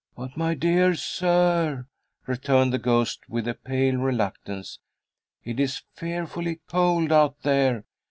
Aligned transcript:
"But, 0.15 0.35
my 0.35 0.55
dear 0.55 0.95
sir," 0.95 1.85
returned 2.25 2.73
the 2.73 2.79
ghost, 2.79 3.29
with 3.29 3.47
a 3.47 3.53
pale 3.53 3.97
reluctance, 3.97 4.79
"it 5.43 5.59
is 5.59 5.83
fearfully 5.93 6.59
cold 6.67 7.11
out 7.11 7.43
there. 7.43 7.85